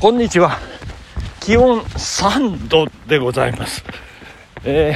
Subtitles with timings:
[0.00, 0.56] こんにちは。
[1.40, 3.82] 気温3度でございます。
[4.62, 4.94] え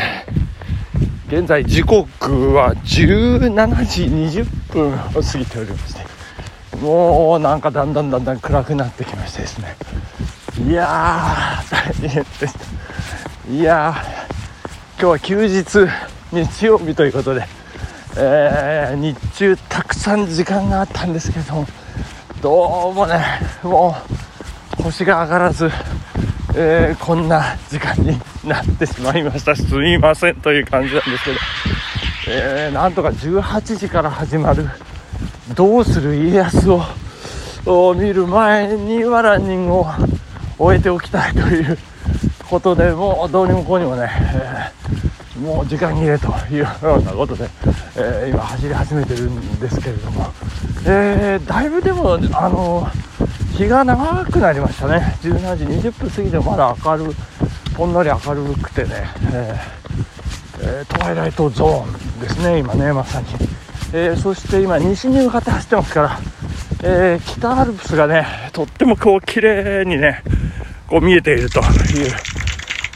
[1.28, 9.74] ー、現在時刻は17時20分を過ぎておりまして、もうなんかだんだんだんだん暗くなってきましてですね。
[10.68, 13.52] いやー、大変でした。
[13.52, 15.88] いやー、今日は休日、
[16.30, 17.44] 日曜日ということで、
[18.18, 21.66] えー、日中たくさん時間があったんですけども、
[22.40, 23.20] どうもね、
[23.64, 24.21] もう、
[24.82, 25.70] 星が上がらず、
[26.56, 29.54] えー、こんな時間になってしまいました。
[29.54, 31.36] すみませんという感じなんですけど、
[32.28, 34.68] えー、なんとか18時から始まる
[35.54, 36.82] 「どうする家康を」
[37.64, 39.86] を見る前にはランニングを
[40.58, 41.78] 終えておきたいという
[42.50, 47.48] ことでもうどうにもこうにもね、えー、もう時間切れというようなことで、
[47.96, 50.26] え、今走り始めてるんですけれども、
[50.84, 52.88] えー、だいぶでもあの
[53.52, 55.16] 日が長くなりましたね。
[55.22, 57.12] 17時20分過ぎてまだ明る
[57.76, 58.90] ほんのり明るくてね、
[60.60, 63.26] えー、トワイライトゾーンですね今ねまさに、
[63.92, 66.20] えー、そして今西に向かって走ってますから、
[66.84, 70.22] え北アルプスがねとってもこう綺麗にね
[70.86, 71.64] こう見えているという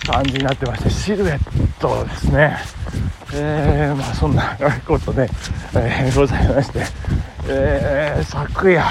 [0.07, 2.57] 感じになってましてシルエットですね。
[3.35, 5.29] えー、まあそんなことで、
[5.75, 6.85] えー、ございまして、
[7.49, 8.85] えー、昨夜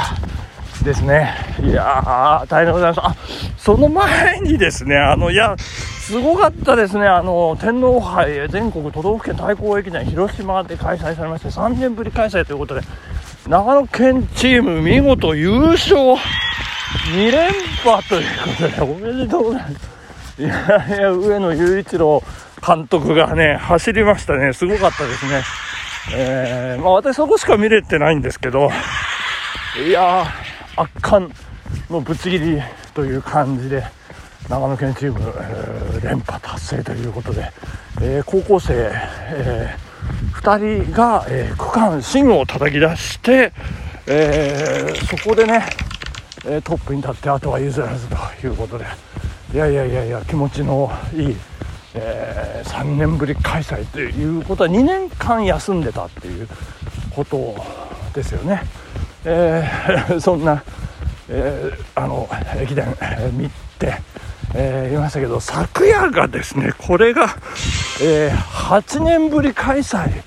[0.86, 1.34] ですね。
[1.62, 3.00] いやー、大変でございます。
[3.02, 3.16] あ、
[3.58, 7.08] その前にですね、あの、いや、すごかったですね。
[7.08, 12.82] あの、天皇杯全国都道府県対抗駅伝広島で開催されまして、3年ぶり開催ということで、
[13.48, 17.52] 長野県チーム見事優勝2連
[17.84, 19.96] 覇ということで、おめでとうございます。
[20.38, 22.22] いやいや、上野雄一郎
[22.66, 24.54] 監督がね、走りましたね。
[24.54, 25.42] すごかったですね。
[26.14, 28.70] えー、まあ私そこしか見れてないんですけど、
[29.84, 30.45] いやー、
[30.76, 31.32] 圧巻
[31.90, 32.62] のぶつ切り
[32.94, 33.84] という感じで
[34.50, 37.52] 長野県チーム、えー、連覇達成ということで、
[38.02, 38.92] えー、高校生、
[39.32, 43.52] えー、2人が、え区間新を叩き出して、
[44.06, 45.66] えそこでね、
[46.64, 48.86] トップに立ってあとは譲らずということで
[49.52, 51.36] いやいやいやいや気持ちのいい、
[51.96, 56.48] え3年ぶり開催ということは2年間休んでたっていう
[57.10, 57.56] こと
[58.14, 58.62] ですよね。
[59.26, 60.64] えー、 そんな、
[61.30, 63.50] えー、あの駅伝、えー、見
[63.80, 63.98] て、
[64.54, 67.36] えー、いましたけど昨夜がですねこれが、
[68.02, 70.22] えー、8年ぶり開催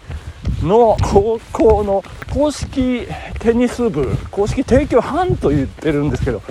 [0.63, 3.07] の高校の公式
[3.39, 6.43] テニス部公式提供班と言ってるんですけど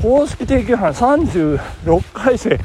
[0.00, 2.60] 公式提供班36回生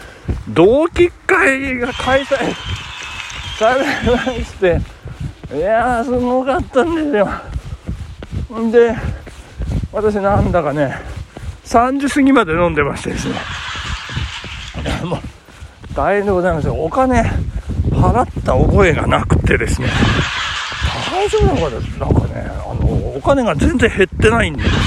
[0.50, 2.54] 同期会が開催
[3.58, 4.80] されまして
[5.56, 7.30] いやーすごかったんですよ。
[8.72, 8.96] で
[9.94, 10.96] 私なんだかね
[11.66, 13.36] 3時過ぎまで飲んでましてですね。
[15.06, 15.20] もう
[15.96, 16.74] 大変でございますよ。
[16.74, 17.22] お金
[17.92, 19.88] 払った覚えがなくてですね。
[21.12, 24.80] 大丈夫なのかでなんかねあのお金が全然減ってないんですよね。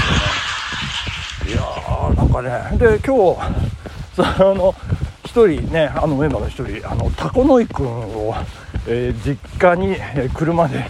[1.47, 2.77] いやーなんかね。
[2.77, 3.67] で今日
[4.13, 4.75] その
[5.23, 8.35] 1人ねあのメンバーの1人あのタコノイ君を、
[8.87, 10.85] えー、実家に、え、車で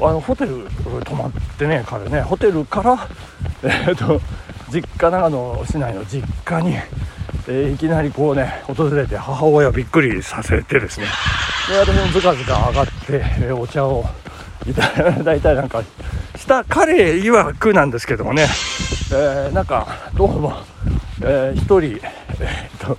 [0.00, 0.68] あのホテル
[1.04, 2.22] 泊まってね彼ね。
[2.22, 3.08] ホテルから
[3.62, 4.20] えーと、
[4.70, 6.76] 実家長野市内の実家に、
[7.48, 11.06] えー、いきなりこうね訪れて母親をびっくりさせてですね。
[11.68, 12.92] で私もずかずか上がって、
[13.40, 14.04] えー、お茶を
[14.66, 15.82] いただいたりなんか
[16.36, 18.46] した彼曰くなんですけどもね、
[19.12, 20.52] えー、なんかどうも、
[21.22, 22.06] えー、1人、
[22.40, 22.96] えーと、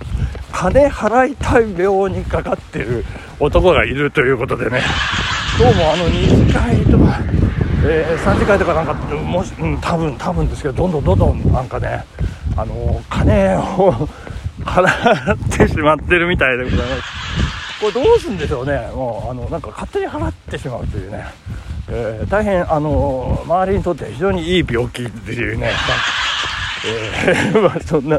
[0.52, 3.04] 金払いたい病にかかってる
[3.38, 4.82] 男がいるということでね。
[5.60, 7.20] どうもあの2次会とか
[7.84, 12.02] えー、3次会とかなんかもし、うん、多分多分ですけどどんどんどんどんなんかね
[12.56, 13.92] あの金を
[14.60, 17.02] 払ってしまってるみたいでございます。
[17.78, 18.90] これどうするんでしょうね。
[18.94, 21.26] もうあのなんか勝手に払ってしまうというね、
[21.90, 25.72] えー、大変あの周りにとって非常にいい病気っていうね
[27.26, 28.18] えー、 まあそんな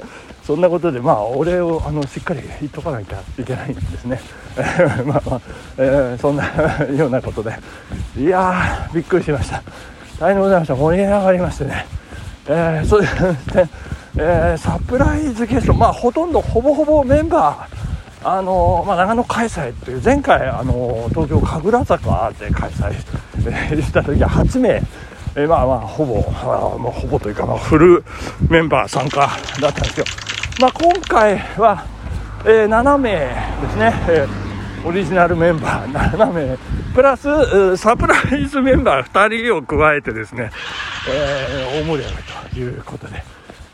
[0.51, 4.19] そんなことでまあお礼をあのしっかり言っとかなきゃいけないんですね。
[5.07, 5.41] まあまあ、
[5.77, 6.43] えー、そんな
[6.93, 7.57] ようなことで。
[8.17, 9.63] いやびっくりしました。
[10.19, 10.75] 大変でございました。
[10.75, 11.85] 盛り上がりましてね。
[12.49, 13.69] えー、そうですね、
[14.17, 15.73] えー、サプライズゲスト。
[15.73, 18.29] まあほとんどほぼほぼメンバー。
[18.29, 23.81] あのまあ、長野開催という前回あの東京神楽坂で開催。
[23.81, 24.83] した時は8名。
[25.37, 28.03] えー、まあまあほぼ、まあ、ほぼというか、まあ、フル
[28.49, 29.29] メンバー参加
[29.61, 30.05] だったんですよ。
[30.59, 31.85] まあ、今回は、
[32.45, 36.57] えー、7名ですね、えー、オリジナルメンバー7名。
[36.93, 40.51] プラスサプライズメンバー2人を加えてですね、
[41.09, 43.23] えー、大盛り上がりということで、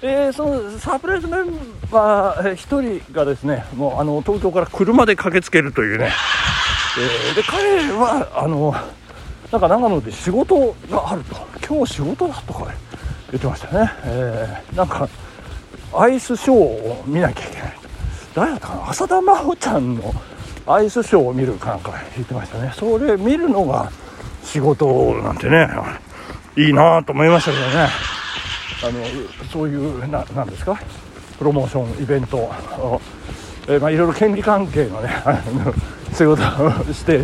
[0.02, 1.46] えー、そのサプライズメン
[1.92, 6.12] バー1人がですねもうあの東京から車で駆けつけるというね、
[7.00, 8.76] えー、で彼はあの
[9.52, 11.48] なんか長野で仕事があると。
[11.68, 12.72] 今日仕事だとか
[13.30, 15.10] 言ってましたね、えー、なんか
[15.94, 17.74] アイスショーを見なきゃいけない。
[18.36, 18.90] 誰だったかな？
[18.90, 20.14] 浅田真央ちゃんの
[20.68, 22.72] アイスショーを見るかなんか言ってましたね。
[22.76, 23.92] それ見るのが
[24.44, 25.68] 仕事なんてね
[26.56, 27.90] いいなと思いましたけどね。
[28.84, 30.80] あのそういうななんですか？
[31.40, 32.52] プロモーションイベント
[33.70, 35.10] えー、まあ、いろいろ権利関係のね
[36.14, 37.22] 仕事をして、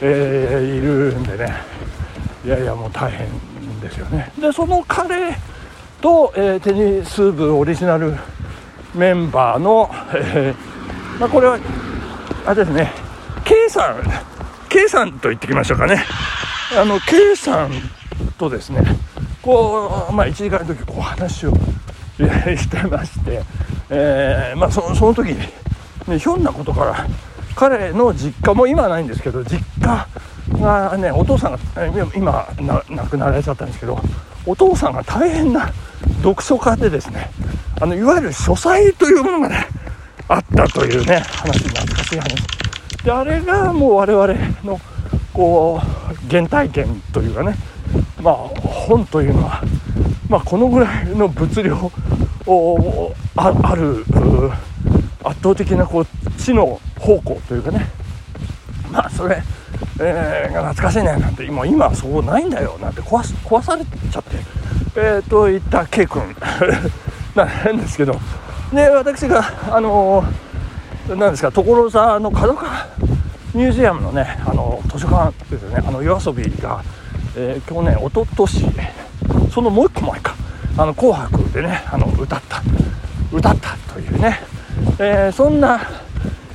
[0.00, 1.54] えー、いるんでね。
[2.44, 3.28] いやいやもう大変
[3.80, 4.32] ですよね。
[4.38, 5.36] でその彼
[6.04, 8.14] と、えー、テニス部オリジナル
[8.94, 11.58] メンバーの、えー、まあ、これは
[12.44, 12.92] あれですね
[13.42, 14.02] K さん
[14.68, 16.04] K さんと言ってきましょうかね。
[16.78, 17.70] あの K さん
[18.36, 18.82] とですね
[19.40, 21.54] こう、まあ、1時間の時こう話を
[22.18, 23.42] してまして、
[23.88, 25.28] えー、まあ、そその時、
[26.06, 27.06] ね、ひょんなことから
[27.56, 30.06] 彼の実家も今はないんですけど実家
[30.60, 31.58] がねお父さんが
[32.14, 32.46] 今
[32.90, 33.98] 亡くなられちゃったんですけど
[34.44, 35.72] お父さんが大変な
[36.22, 37.30] 読書家でですね
[37.80, 39.66] あのいわゆる書斎というものがね
[40.28, 44.80] あったというね話懐かしい話であれがもう我々の
[45.32, 47.56] こう原体験というかね
[48.22, 49.62] まあ本というのは、
[50.28, 51.92] まあ、このぐらいの物量
[52.46, 54.04] をある
[55.22, 56.06] 圧倒的なこう
[56.38, 57.86] 知の方向というかね。
[58.90, 59.42] まあそれ、
[60.00, 64.63] えー、が懐かしいねなんて今今そうないんだよなんて壊す壊されちゃって。
[64.96, 66.22] えー、といった K 君
[67.34, 68.18] なんですけど。
[68.72, 72.86] で私があのー、なんですか所沢の角川
[73.54, 75.82] ミュージアムのねあの図書館ですよね。
[75.86, 76.82] あの夜遊びが、
[77.36, 78.74] えー、去年一昨年
[79.52, 80.34] そのもう一個前か。
[80.76, 82.60] あの紅白でねあの歌った
[83.32, 84.40] 歌ったというね、
[84.98, 85.80] えー、そんな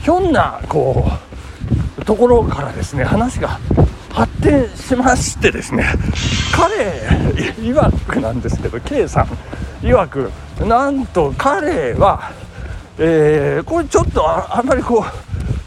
[0.02, 1.10] ひょんなこ
[1.98, 3.60] うところからですね話が
[4.20, 5.86] 発展しましてですね
[6.54, 6.76] 彼
[7.58, 9.28] 曰くなんですけど K さん
[9.82, 10.30] 曰く
[10.66, 12.34] なんと彼は、
[12.98, 15.06] えー、これちょっとあんまりこ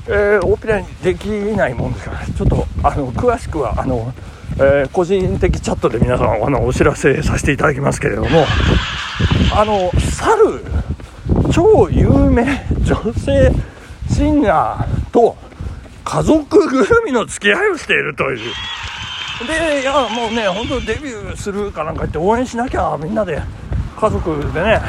[0.06, 4.12] う、えー、オペラにできないもんですからちょっとあの詳しくはあの、
[4.56, 8.44] えー、個人的チャットで皆さんあのお知らせさせていただきますけれども
[9.54, 10.62] あの猿
[11.50, 12.44] 超有名
[12.82, 13.50] 女性
[14.10, 15.38] シンガーと
[16.12, 18.38] 家族ぐるみの付き合いをしているという。
[19.46, 23.40] で、いや、もうね、本当デビューするかなんか言って応援しなきゃ、みんなで、
[23.98, 24.82] 家族でね、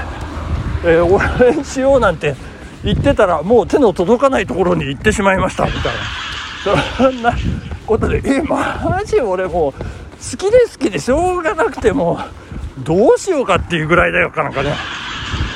[0.84, 2.36] えー、応援しようなんて
[2.84, 6.81] 言ってたら、もう手の届かないところに行ってしまいました、みたいな。
[6.98, 7.34] そんな
[7.86, 12.19] ことで、え、マジ俺もう、好きで好きでしょうがなくても、
[12.80, 14.74] どうしようかっていうぐらいだよかなんかね、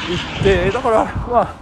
[0.08, 1.54] 言って、だから、まあ、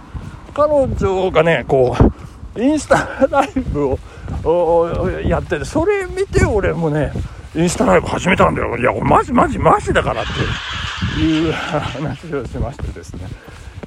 [0.54, 2.25] 彼女がね、こう、
[2.58, 3.96] インスタライブ
[4.44, 7.12] をやっててそれ見て俺もね
[7.54, 8.76] インスタライブ始めたんだよ。
[8.76, 10.24] いやマジマジマジだからっ
[11.14, 13.26] ていう話をしましてですね。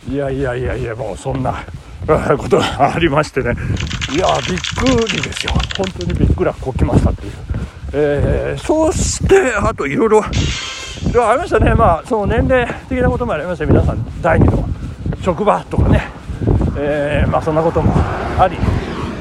[0.10, 1.64] いやいやいやいやもうそんな
[2.38, 3.54] ことがありましてね。
[4.12, 4.60] いやびっ
[5.06, 5.54] くりですよ。
[5.78, 7.34] 本当にびっくらこきましたっていう、
[7.94, 10.32] えー、そしてあといろいろあ
[11.34, 11.76] りましたね。
[11.76, 13.66] まあその年齢的なこともありました。
[13.68, 14.68] 皆さん第二の
[15.22, 16.19] 職場とかね。
[16.82, 18.58] えー、まあ、そんなこともあり、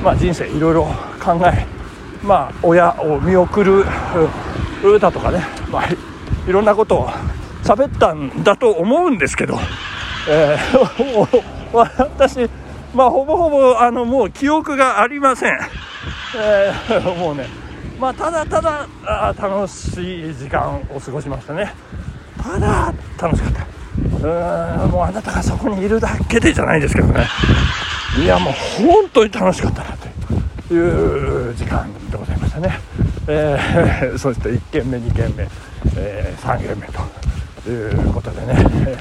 [0.02, 0.84] まあ、人生いろいろ
[1.20, 1.66] 考え、
[2.24, 3.84] まあ、親を見送る
[4.84, 5.88] 歌とかね、まあ、
[6.48, 7.08] いろんなことを
[7.64, 9.58] 喋ったんだと思うんですけど、
[10.28, 12.48] えー、 私、
[12.94, 15.58] まあ、ほぼほぼあのもう記憶がありません、
[16.36, 17.46] えー、 もうね、
[17.98, 18.86] まあ、ただただ
[19.36, 21.74] 楽しい時間を過ごしましたね。
[22.40, 23.77] ただ楽しかった。
[24.20, 27.26] うんもうあなたがそこにいるだけでじゃないですけどね。
[28.16, 29.96] いやもう本当に楽しかったな
[30.68, 32.80] という時間でございましたね、
[33.28, 35.46] えー、 そして1軒目2軒目、
[35.96, 36.88] えー、3軒目
[37.62, 38.54] ということでね、
[38.86, 38.96] え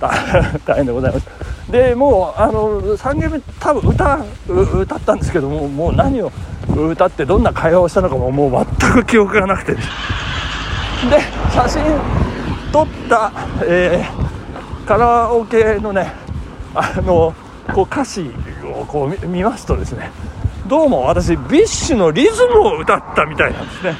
[0.00, 1.26] ー、大 変でございます
[1.70, 4.18] でもうあの3軒目多分歌
[4.48, 6.30] 歌ったんですけどももう何を
[6.68, 9.72] 歌ってどんな会話をしたのかももう全く記憶がなくて。
[9.72, 9.80] で
[11.52, 11.82] 写真
[12.70, 13.32] 撮った、
[13.64, 14.31] えー
[14.92, 16.12] カラオケのね
[16.74, 17.34] あの
[17.72, 18.30] こう歌詞
[18.62, 20.10] をこう見ますとですね
[20.66, 23.96] どうも私 BiSHのリズムを歌ったみたいなんですね。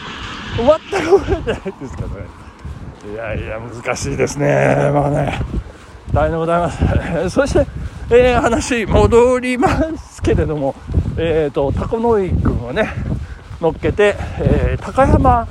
[0.90, 2.26] 全く覚えてないですけどね。
[3.11, 4.90] いやいや難しいですね。
[4.92, 5.40] まあね。
[6.12, 7.30] 大変でございます。
[7.40, 7.66] そして、
[8.11, 10.75] えー、話戻りますけれども
[11.16, 12.90] えっ、ー、とタコノイ君をね
[13.62, 15.49] 乗っけて、えー、高山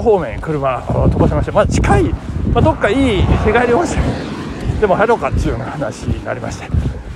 [0.00, 2.04] 方面車を飛ばしましてまあ近い、
[2.54, 4.39] まあ、どっかいい日帰り温泉
[4.80, 6.68] でも入ろうかっていうような話になりまして。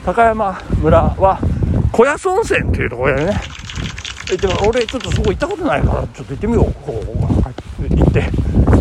[0.05, 1.39] 高山村は
[1.93, 3.41] 小安温泉っていうところでね。
[4.31, 6.73] 行って俺ちょっとそこ行ったことないからちょっと行ってみよう。
[6.83, 8.23] こう行って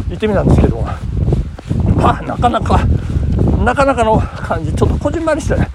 [0.10, 0.82] 行ってみたんですけど。
[1.96, 2.80] まあなかなか
[3.64, 4.74] なかなかの感じ。
[4.74, 5.70] ちょっとこじんまりしたね。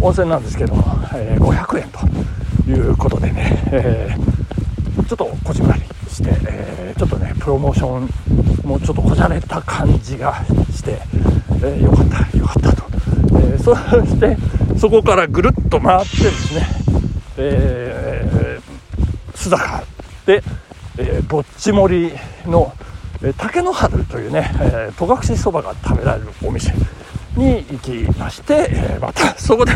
[0.00, 0.74] 温泉なんですけど。
[0.74, 0.84] も、
[1.14, 8.08] えー、500円ということでね、えー、ちょっとこじんまりして、えー、ちょっとねプロモーション
[8.68, 11.00] もちょっとこじゃれた感じがして、
[11.64, 12.84] えー、よかったよかったと、
[13.38, 14.36] えー、そして
[14.78, 16.66] そこからぐるっと回ってですね、
[17.36, 19.84] えー、須坂
[20.26, 20.42] で、
[20.98, 22.12] えー、ぼっち盛り
[22.50, 22.72] の
[23.38, 26.72] 竹の春というね、え、戸隠そばが食べられるお店
[27.36, 29.72] に行きまして、えー、またそこで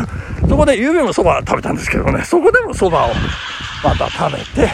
[0.49, 3.11] そこでゆうべもそば食べたんですけどねそこでもそばを
[3.85, 4.73] また食べて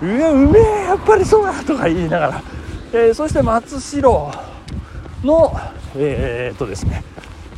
[0.00, 2.42] うわうめえやっぱりそばとか言いながら、
[2.92, 4.32] えー、そして松代
[5.24, 5.52] の
[5.98, 7.02] えー、っとですね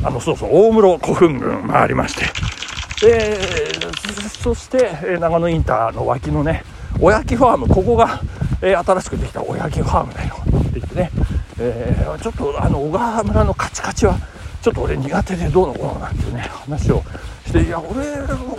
[0.02, 2.24] あのそうそう大室古墳群回りまして、
[3.06, 6.64] えー、そして長野インターの脇のね
[7.00, 8.20] おやきファームここが、
[8.62, 11.10] えー、新しくできたおやきファームだよって言ってね、
[11.58, 14.18] えー、ちょっとあの小川村のカチカチは
[14.62, 17.02] ちょっと俺苦手でどうのこうのなんていうね話を
[17.46, 18.04] していや俺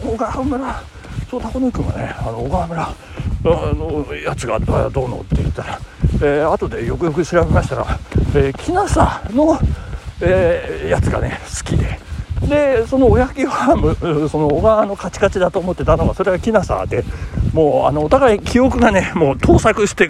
[0.02, 0.84] 小川村
[1.30, 2.96] そう高野君はねあの小川村あ
[3.44, 5.80] のやつがどうのって言ったら、
[6.16, 8.00] えー、後でよくよく調べましたら、
[8.36, 9.60] えー、木 NASA の、
[10.22, 12.00] えー、やつがね好きで。
[12.48, 17.04] でそのおやきファームその小川のカチカチだと思ってたのがそれがきなさで。
[17.54, 20.10] もうあのお互い記憶がねもう盗作して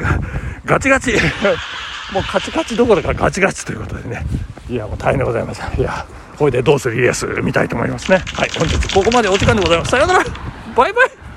[0.65, 1.13] ガチガチ。
[2.13, 4.25] もうカチカチどころかガチガチということでね。
[4.69, 6.05] いやもう大変でございますいや
[6.37, 8.23] これでどうするイエス見たいと思いますね。
[8.33, 9.91] はい本日ここまでお時間でございます。
[9.91, 10.23] さようなら。
[10.75, 11.30] バイバイ。